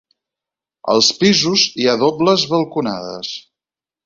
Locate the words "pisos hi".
1.19-1.87